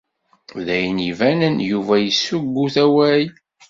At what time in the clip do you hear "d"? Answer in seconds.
0.65-0.67